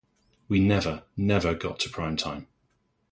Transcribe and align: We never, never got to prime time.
We 0.47 0.59
never, 0.59 1.03
never 1.15 1.53
got 1.53 1.79
to 1.81 1.89
prime 1.91 2.17
time. 2.17 2.47